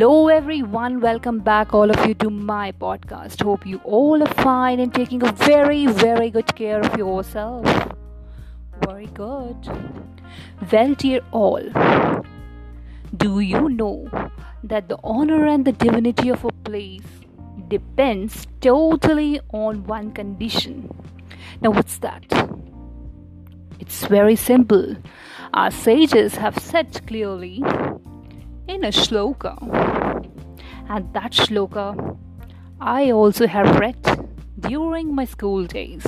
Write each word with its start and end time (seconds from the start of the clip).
Hello, 0.00 0.28
everyone. 0.28 1.00
Welcome 1.00 1.40
back, 1.40 1.74
all 1.74 1.90
of 1.90 2.06
you, 2.06 2.14
to 2.14 2.30
my 2.30 2.72
podcast. 2.72 3.42
Hope 3.42 3.66
you 3.66 3.82
all 3.84 4.22
are 4.22 4.34
fine 4.42 4.80
and 4.80 4.94
taking 4.94 5.22
a 5.22 5.30
very, 5.32 5.86
very 5.88 6.30
good 6.30 6.56
care 6.56 6.80
of 6.80 6.96
yourself. 6.96 7.66
Very 8.86 9.08
good. 9.08 9.58
Well, 10.72 10.94
dear 10.94 11.20
all, 11.32 11.60
do 13.14 13.40
you 13.40 13.68
know 13.68 14.08
that 14.64 14.88
the 14.88 14.96
honor 15.04 15.44
and 15.44 15.66
the 15.66 15.72
divinity 15.72 16.30
of 16.30 16.46
a 16.46 16.52
place 16.64 17.04
depends 17.68 18.46
totally 18.62 19.38
on 19.52 19.84
one 19.84 20.12
condition? 20.12 20.88
Now, 21.60 21.72
what's 21.72 21.98
that? 21.98 22.24
It's 23.78 24.06
very 24.06 24.36
simple. 24.36 24.96
Our 25.52 25.70
sages 25.70 26.36
have 26.36 26.56
said 26.56 27.06
clearly 27.06 27.62
in 28.68 28.84
a 28.84 28.88
shloka. 28.88 29.54
And 30.88 31.12
that 31.14 31.32
shloka 31.32 32.16
I 32.80 33.10
also 33.10 33.46
have 33.46 33.78
read 33.78 34.28
during 34.58 35.14
my 35.14 35.26
school 35.26 35.66
days. 35.66 36.06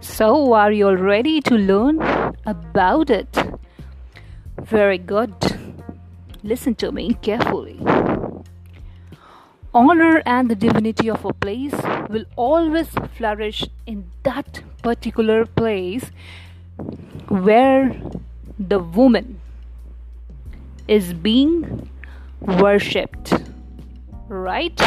So, 0.00 0.52
are 0.52 0.72
you 0.72 0.88
all 0.88 0.96
ready 0.96 1.40
to 1.42 1.54
learn 1.54 2.02
about 2.44 3.08
it? 3.08 3.38
Very 4.60 4.98
good. 4.98 5.34
Listen 6.42 6.74
to 6.76 6.90
me 6.90 7.14
carefully. 7.22 7.78
Honor 9.72 10.22
and 10.26 10.50
the 10.50 10.54
divinity 10.54 11.08
of 11.08 11.24
a 11.24 11.32
place 11.32 11.74
will 12.10 12.24
always 12.36 12.88
flourish 13.16 13.64
in 13.86 14.10
that 14.24 14.62
particular 14.82 15.46
place 15.46 16.10
where 17.28 17.96
the 18.58 18.78
woman 18.78 19.40
is 20.88 21.14
being 21.14 21.90
worshipped. 22.40 23.32
Right? 24.28 24.80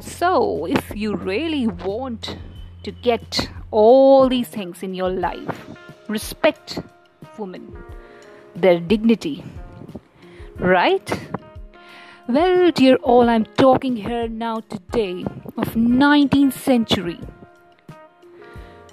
So, 0.00 0.66
if 0.66 0.92
you 0.94 1.14
really 1.14 1.66
want 1.66 2.36
to 2.82 2.90
get 2.90 3.48
all 3.70 4.28
these 4.28 4.48
things 4.48 4.82
in 4.82 4.94
your 4.94 5.10
life, 5.10 5.66
respect 6.08 6.80
women, 7.38 7.76
their 8.54 8.78
dignity. 8.78 9.44
Right? 10.58 11.10
Well, 12.28 12.70
dear 12.70 12.96
all, 12.96 13.28
I'm 13.28 13.44
talking 13.44 13.96
here 13.96 14.28
now 14.28 14.60
today 14.60 15.24
of 15.56 15.74
19th 15.74 16.54
century 16.54 17.18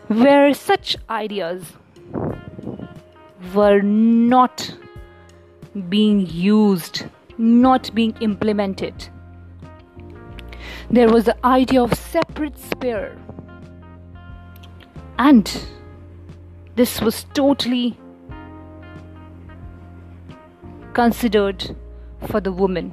where 0.08 0.54
such 0.54 0.98
ideas 1.10 1.64
were 3.54 3.82
not 3.82 4.76
being 5.90 6.28
used, 6.28 7.06
not 7.38 7.94
being 7.96 8.16
implemented. 8.20 9.10
There 10.90 11.10
was 11.10 11.26
the 11.26 11.46
idea 11.46 11.82
of 11.82 11.94
separate 11.94 12.58
sphere, 12.58 13.18
and 15.18 15.50
this 16.76 17.00
was 17.00 17.24
totally 17.34 17.98
considered 20.94 21.76
for 22.28 22.42
the 22.42 22.52
women. 22.52 22.92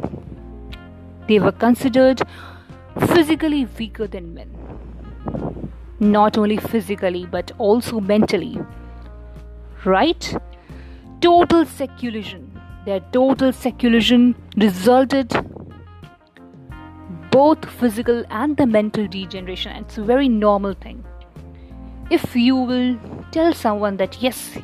They 1.26 1.40
were 1.40 1.52
considered 1.52 2.22
physically 3.08 3.66
weaker 3.78 4.06
than 4.06 4.34
men. 4.34 4.54
Not 6.00 6.38
only 6.38 6.58
physically, 6.58 7.26
but 7.26 7.50
also 7.58 7.98
mentally. 7.98 8.58
Right? 9.84 10.36
Total 11.20 11.64
secularism 11.64 12.47
their 12.88 13.00
total 13.12 13.52
seclusion 13.52 14.34
resulted 14.56 15.34
both 17.30 17.66
physical 17.80 18.24
and 18.30 18.56
the 18.56 18.66
mental 18.66 19.06
degeneration. 19.06 19.72
And 19.72 19.84
it's 19.84 19.98
a 19.98 20.02
very 20.02 20.26
normal 20.26 20.72
thing. 20.72 21.04
If 22.10 22.34
you 22.34 22.56
will 22.56 22.98
tell 23.30 23.52
someone 23.52 23.98
that 23.98 24.22
yes, 24.22 24.56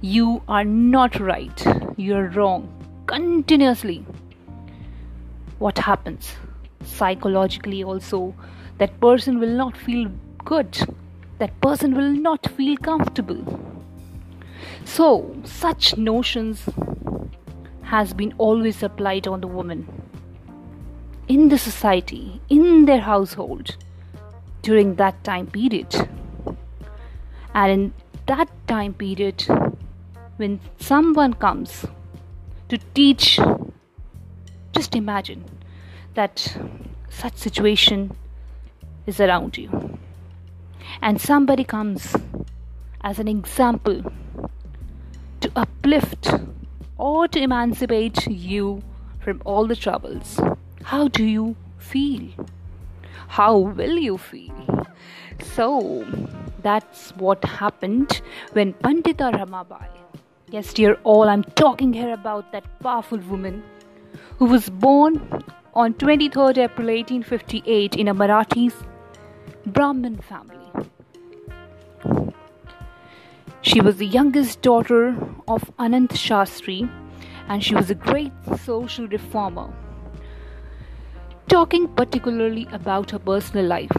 you 0.00 0.42
are 0.46 0.64
not 0.64 1.18
right, 1.18 1.66
you're 1.96 2.28
wrong, 2.28 2.68
continuously, 3.06 4.06
what 5.58 5.76
happens? 5.76 6.34
Psychologically, 6.84 7.82
also, 7.82 8.32
that 8.78 9.00
person 9.00 9.40
will 9.40 9.56
not 9.64 9.76
feel 9.76 10.08
good, 10.44 10.78
that 11.38 11.60
person 11.60 11.96
will 11.96 12.12
not 12.12 12.48
feel 12.52 12.76
comfortable. 12.76 13.42
So, 14.84 15.34
such 15.42 15.96
notions 15.96 16.68
has 17.86 18.12
been 18.12 18.34
always 18.36 18.82
applied 18.82 19.26
on 19.28 19.40
the 19.40 19.46
woman 19.46 19.86
in 21.28 21.48
the 21.48 21.58
society, 21.58 22.40
in 22.48 22.84
their 22.84 23.00
household 23.00 23.76
during 24.62 24.96
that 24.96 25.22
time 25.24 25.46
period. 25.46 25.94
And 27.54 27.72
in 27.72 27.94
that 28.26 28.48
time 28.66 28.94
period, 28.94 29.44
when 30.36 30.60
someone 30.78 31.34
comes 31.34 31.86
to 32.68 32.78
teach, 32.94 33.38
just 34.72 34.94
imagine 34.94 35.44
that 36.14 36.56
such 37.08 37.36
situation 37.36 38.16
is 39.06 39.20
around 39.20 39.56
you. 39.56 39.98
And 41.00 41.20
somebody 41.20 41.62
comes 41.64 42.16
as 43.02 43.18
an 43.18 43.28
example 43.28 44.02
to 45.40 45.52
uplift 45.54 46.34
or 46.98 47.28
to 47.28 47.40
emancipate 47.40 48.26
you 48.26 48.82
from 49.20 49.42
all 49.44 49.66
the 49.66 49.76
troubles. 49.76 50.40
How 50.82 51.08
do 51.08 51.24
you 51.24 51.56
feel? 51.78 52.28
How 53.28 53.58
will 53.58 53.98
you 53.98 54.18
feel? 54.18 54.86
So, 55.42 56.04
that's 56.62 57.10
what 57.16 57.44
happened 57.44 58.20
when 58.52 58.72
Pandita 58.74 59.32
Ramabai, 59.32 59.88
yes, 60.50 60.72
dear 60.72 60.94
all, 61.04 61.28
I'm 61.28 61.44
talking 61.44 61.92
here 61.92 62.12
about 62.12 62.52
that 62.52 62.64
powerful 62.80 63.18
woman 63.18 63.62
who 64.38 64.46
was 64.46 64.70
born 64.70 65.20
on 65.74 65.94
23rd 65.94 66.58
April 66.58 66.88
1858 66.88 67.96
in 67.96 68.08
a 68.08 68.14
Marathi 68.14 68.72
Brahmin 69.66 70.18
family. 70.18 70.56
She 73.66 73.80
was 73.80 73.96
the 73.96 74.06
youngest 74.06 74.62
daughter 74.62 75.08
of 75.48 75.60
Anant 75.76 76.12
Shastri 76.12 76.88
and 77.48 77.64
she 77.64 77.74
was 77.74 77.90
a 77.90 77.96
great 77.96 78.32
social 78.60 79.08
reformer. 79.08 79.74
Talking 81.48 81.88
particularly 81.88 82.68
about 82.70 83.10
her 83.10 83.18
personal 83.18 83.66
life, 83.66 83.90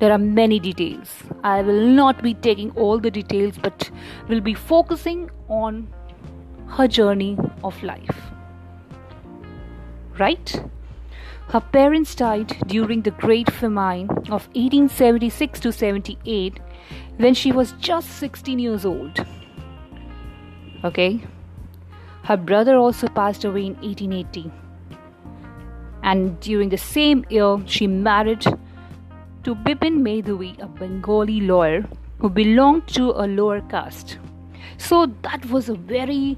there 0.00 0.10
are 0.10 0.16
many 0.16 0.58
details. 0.58 1.22
I 1.44 1.60
will 1.60 1.86
not 1.86 2.22
be 2.22 2.32
taking 2.32 2.70
all 2.70 2.98
the 2.98 3.10
details 3.10 3.58
but 3.58 3.90
will 4.26 4.40
be 4.40 4.54
focusing 4.54 5.30
on 5.48 5.86
her 6.68 6.88
journey 6.88 7.36
of 7.62 7.82
life. 7.82 8.22
Right? 10.18 10.62
Her 11.48 11.60
parents 11.60 12.14
died 12.16 12.56
during 12.66 13.02
the 13.02 13.12
Great 13.12 13.52
Famine 13.52 14.10
of 14.30 14.48
1876 14.54 15.60
to 15.60 15.72
78 15.72 16.58
when 17.18 17.34
she 17.34 17.52
was 17.52 17.72
just 17.72 18.10
16 18.18 18.58
years 18.58 18.84
old. 18.84 19.24
Okay? 20.82 21.20
Her 22.24 22.36
brother 22.36 22.76
also 22.76 23.06
passed 23.06 23.44
away 23.44 23.66
in 23.66 23.74
1880. 23.76 24.50
And 26.02 26.38
during 26.40 26.68
the 26.68 26.78
same 26.78 27.24
year, 27.30 27.62
she 27.66 27.86
married 27.86 28.42
to 29.44 29.54
Bipin 29.54 30.02
Medhavi, 30.02 30.60
a 30.60 30.66
Bengali 30.66 31.40
lawyer 31.40 31.88
who 32.18 32.28
belonged 32.28 32.88
to 32.88 33.12
a 33.12 33.26
lower 33.28 33.60
caste. 33.60 34.18
So 34.78 35.06
that 35.22 35.46
was 35.46 35.68
a 35.68 35.74
very 35.74 36.36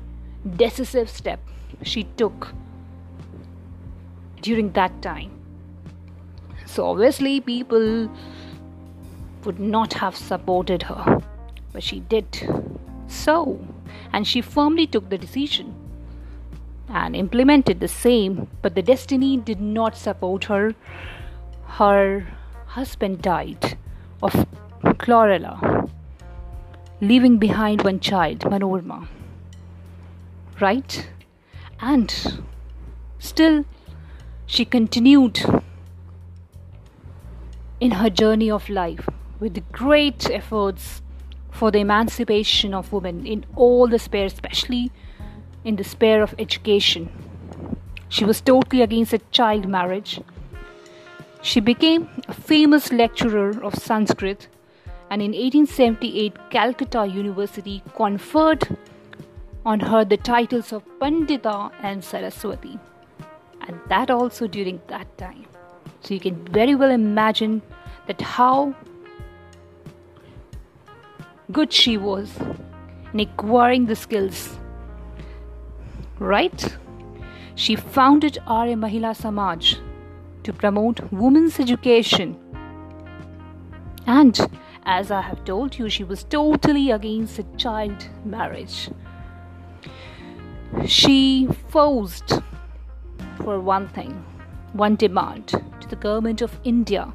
decisive 0.56 1.08
step 1.08 1.40
she 1.82 2.04
took 2.04 2.52
during 4.42 4.72
that 4.72 5.00
time. 5.02 5.30
So 6.66 6.86
obviously, 6.86 7.40
people 7.40 8.10
would 9.44 9.58
not 9.58 9.94
have 9.94 10.16
supported 10.16 10.82
her, 10.82 11.20
but 11.72 11.82
she 11.82 12.00
did 12.00 12.26
so, 13.06 13.58
and 14.12 14.26
she 14.26 14.40
firmly 14.40 14.86
took 14.86 15.08
the 15.08 15.18
decision 15.18 15.74
and 16.88 17.16
implemented 17.16 17.80
the 17.80 17.88
same. 17.88 18.48
But 18.62 18.74
the 18.74 18.82
destiny 18.82 19.36
did 19.36 19.60
not 19.60 19.96
support 19.96 20.44
her. 20.44 20.74
Her 21.64 22.26
husband 22.66 23.22
died 23.22 23.76
of 24.22 24.46
cholera, 24.98 25.88
leaving 27.00 27.38
behind 27.38 27.82
one 27.82 28.00
child, 28.00 28.40
Manorma. 28.40 29.06
Right? 30.60 31.08
And 31.80 32.42
still, 33.18 33.64
she 34.48 34.64
continued 34.64 35.38
in 37.80 37.90
her 37.90 38.08
journey 38.08 38.50
of 38.50 38.68
life 38.70 39.06
with 39.40 39.62
great 39.72 40.28
efforts 40.30 41.02
for 41.50 41.70
the 41.70 41.78
emancipation 41.78 42.72
of 42.72 42.90
women 42.90 43.26
in 43.26 43.44
all 43.56 43.86
the 43.86 43.98
sphere, 43.98 44.24
especially 44.24 44.90
in 45.64 45.76
the 45.76 45.84
sphere 45.84 46.22
of 46.22 46.34
education. 46.38 47.10
She 48.08 48.24
was 48.24 48.40
totally 48.40 48.80
against 48.80 49.12
a 49.12 49.18
child 49.30 49.68
marriage. 49.68 50.18
She 51.42 51.60
became 51.60 52.08
a 52.26 52.32
famous 52.32 52.90
lecturer 52.90 53.62
of 53.62 53.74
Sanskrit 53.74 54.48
and 55.10 55.20
in 55.20 55.32
1878 55.32 56.50
Calcutta 56.50 57.06
University 57.06 57.82
conferred 57.94 58.78
on 59.66 59.80
her 59.80 60.06
the 60.06 60.16
titles 60.16 60.72
of 60.72 60.82
Pandita 60.98 61.70
and 61.82 62.02
Saraswati 62.02 62.78
and 63.68 63.78
that 63.88 64.10
also 64.10 64.46
during 64.48 64.82
that 64.88 65.16
time. 65.16 65.46
So 66.00 66.14
you 66.14 66.20
can 66.20 66.44
very 66.46 66.74
well 66.74 66.90
imagine 66.90 67.62
that 68.06 68.20
how 68.20 68.74
good 71.52 71.72
she 71.72 71.96
was 71.96 72.36
in 73.12 73.20
acquiring 73.20 73.86
the 73.86 73.96
skills 73.96 74.58
right? 76.18 76.76
She 77.54 77.76
founded 77.76 78.38
Arya 78.46 78.76
Mahila 78.76 79.14
Samaj 79.16 79.76
to 80.44 80.52
promote 80.52 81.12
women's 81.12 81.58
education. 81.60 82.36
And 84.06 84.38
as 84.84 85.10
I 85.10 85.20
have 85.20 85.44
told 85.44 85.78
you, 85.78 85.88
she 85.88 86.04
was 86.04 86.24
totally 86.24 86.90
against 86.90 87.40
child 87.56 88.08
marriage. 88.24 88.90
She 90.86 91.48
forced, 91.68 92.40
for 93.48 93.58
one 93.58 93.88
thing, 93.88 94.12
one 94.74 94.94
demand 94.94 95.48
to 95.48 95.88
the 95.88 95.96
government 95.96 96.42
of 96.42 96.60
India 96.64 97.10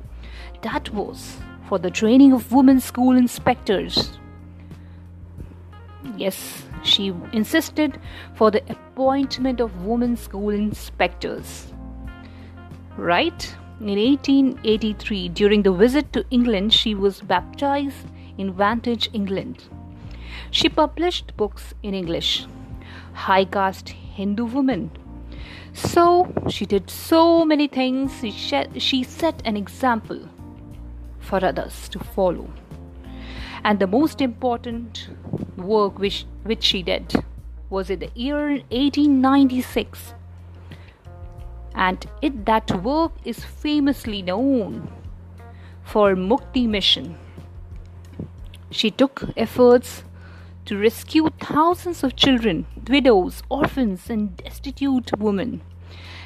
that 0.64 0.90
was 0.90 1.38
for 1.70 1.78
the 1.78 1.92
training 1.92 2.34
of 2.34 2.52
women 2.52 2.80
school 2.80 3.16
inspectors. 3.16 4.18
Yes, 6.18 6.64
she 6.84 7.14
insisted 7.34 8.00
for 8.34 8.50
the 8.50 8.64
appointment 8.68 9.60
of 9.60 9.86
women 9.86 10.18
school 10.18 10.50
inspectors. 10.50 11.72
Right? 12.98 13.56
In 13.80 14.00
1883, 14.00 15.30
during 15.30 15.62
the 15.62 15.72
visit 15.72 16.12
to 16.14 16.26
England, 16.32 16.74
she 16.74 16.96
was 16.96 17.22
baptized 17.22 18.08
in 18.40 18.58
Wantage, 18.58 19.08
England. 19.14 19.66
She 20.50 20.68
published 20.68 21.38
books 21.38 21.76
in 21.84 21.94
English. 21.94 22.48
High 23.14 23.46
caste 23.46 23.90
Hindu 23.90 24.46
woman. 24.46 24.90
So 25.74 26.32
she 26.50 26.66
did 26.66 26.90
so 26.90 27.46
many 27.46 27.68
things. 27.68 28.12
She 28.22 28.66
she 28.78 29.04
set 29.04 29.42
an 29.46 29.58
example 29.58 30.30
for 31.20 31.44
others 31.44 31.90
to 31.90 32.00
follow. 32.00 32.50
And 33.64 33.80
the 33.80 33.88
most 33.88 34.22
important 34.22 35.10
work 35.58 35.98
which, 35.98 36.26
which 36.44 36.64
she 36.64 36.84
did 36.84 37.14
was 37.70 37.90
in 37.90 38.00
the 38.00 38.10
year 38.14 38.50
1896 38.50 40.14
and 41.76 42.06
it 42.22 42.46
that 42.46 42.84
work 42.84 43.12
is 43.24 43.44
famously 43.44 44.22
known 44.22 44.92
for 45.84 46.16
Mukti 46.16 46.68
mission. 46.68 47.18
She 48.70 48.92
took 48.92 49.24
efforts 49.36 50.04
to 50.66 50.78
rescue 50.78 51.30
thousands 51.40 52.04
of 52.04 52.16
children, 52.16 52.66
widows, 52.88 53.44
orphans, 53.50 54.10
and 54.10 54.38
destitute 54.38 55.18
women, 55.18 55.62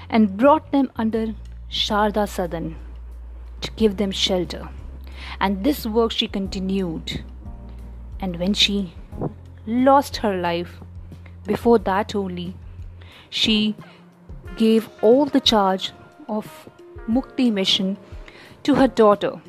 and 0.10 0.38
brought 0.38 0.72
them 0.72 0.92
under 0.96 1.36
Sharda 1.70 2.28
Sadan 2.28 2.76
to 3.62 3.72
give 3.72 3.98
them 3.98 4.12
shelter. 4.12 4.70
And 5.40 5.64
this 5.64 5.86
work 5.86 6.12
she 6.12 6.28
continued. 6.28 7.24
And 8.20 8.40
when 8.40 8.54
she 8.54 8.94
lost 9.66 10.18
her 10.18 10.36
life, 10.36 10.80
before 11.46 11.80
that 11.80 12.16
only, 12.16 12.56
she 13.30 13.76
gave 14.58 14.90
all 15.02 15.26
the 15.26 15.40
charge 15.40 15.92
of 16.28 16.70
Mukti 17.08 17.52
mission 17.52 17.98
to 18.64 18.76
her 18.76 18.88
daughter 18.88 19.42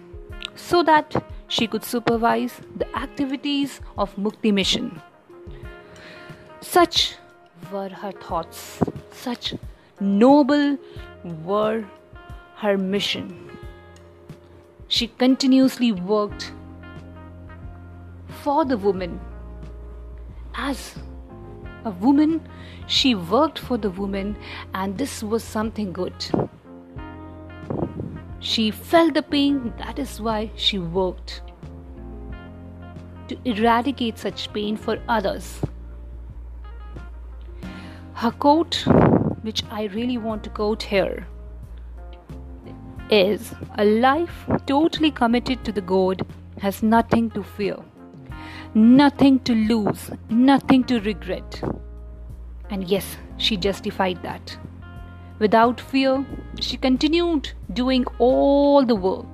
so 0.55 0.83
that 0.83 1.25
she 1.49 1.67
could 1.67 1.85
supervise 1.85 2.61
the 2.77 2.87
activities 2.97 3.81
of 3.97 4.15
Mukti 4.17 4.53
mission. 4.53 5.01
Such 6.61 7.17
were 7.73 7.89
her 7.89 8.13
thoughts, 8.13 8.81
such 9.13 9.55
noble 10.01 10.79
were 11.45 11.85
her 12.57 12.77
mission. 12.77 13.51
She 14.89 15.09
continuously 15.09 15.93
worked 15.93 16.53
for 18.43 18.65
the 18.65 18.77
woman 18.77 19.21
as 20.55 20.97
a 21.85 21.91
woman 21.91 22.41
she 22.87 23.15
worked 23.15 23.59
for 23.59 23.77
the 23.79 23.91
woman 23.91 24.37
and 24.75 24.99
this 24.99 25.23
was 25.23 25.45
something 25.45 25.93
good 25.93 26.15
she 28.41 28.71
felt 28.71 29.15
the 29.15 29.23
pain 29.23 29.73
that 29.79 29.99
is 29.99 30.21
why 30.21 30.51
she 30.55 30.79
worked 30.79 31.43
to 33.29 33.37
eradicate 33.45 34.19
such 34.19 34.53
pain 34.53 34.77
for 34.77 34.99
others 35.09 35.61
her 38.15 38.31
quote 38.31 38.85
which 39.43 39.63
i 39.71 39.85
really 39.99 40.19
want 40.19 40.45
to 40.45 40.51
quote 40.51 40.83
here 40.83 41.27
is 43.11 43.53
a 43.77 43.85
life 43.85 44.47
totally 44.67 45.11
committed 45.11 45.65
to 45.65 45.73
the 45.73 45.87
god 45.93 46.27
has 46.61 46.83
nothing 46.83 47.31
to 47.31 47.43
fear 47.43 47.77
nothing 48.75 49.41
to 49.41 49.55
lose, 49.55 50.11
nothing 50.29 50.85
to 50.85 51.01
regret. 51.01 51.63
And 52.71 52.89
yes, 52.89 53.17
she 53.37 53.57
justified 53.57 54.23
that. 54.23 54.57
Without 55.39 55.81
fear, 55.81 56.25
she 56.61 56.77
continued 56.77 57.53
doing 57.73 58.05
all 58.19 58.85
the 58.85 58.97
work. 58.97 59.27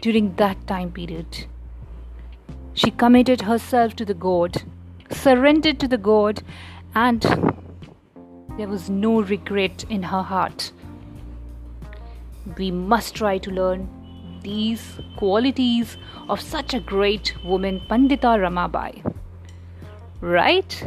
During 0.00 0.34
that 0.36 0.66
time 0.66 0.92
period, 0.92 1.46
she 2.72 2.90
committed 2.90 3.42
herself 3.42 3.94
to 3.96 4.04
the 4.04 4.14
God, 4.14 4.62
surrendered 5.10 5.78
to 5.80 5.88
the 5.88 5.98
God, 5.98 6.42
and 6.94 7.20
there 8.56 8.68
was 8.68 8.88
no 8.88 9.20
regret 9.20 9.84
in 9.90 10.02
her 10.04 10.22
heart. 10.22 10.72
We 12.56 12.70
must 12.70 13.14
try 13.14 13.38
to 13.38 13.50
learn 13.50 13.88
these 14.42 14.98
qualities 15.16 15.96
of 16.28 16.40
such 16.40 16.74
a 16.74 16.80
great 16.80 17.34
woman, 17.44 17.80
Pandita 17.90 18.38
Ramabai. 18.44 19.14
Right? 20.20 20.86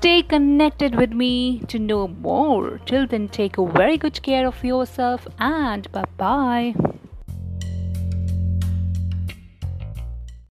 Stay 0.00 0.22
connected 0.22 0.94
with 0.94 1.12
me 1.12 1.58
to 1.68 1.78
know 1.78 2.08
more. 2.08 2.78
Till 2.86 3.06
then, 3.06 3.28
take 3.28 3.58
a 3.58 3.66
very 3.66 3.98
good 3.98 4.22
care 4.22 4.46
of 4.46 4.64
yourself 4.64 5.28
and 5.38 5.92
bye 5.92 6.06
bye. 6.16 6.74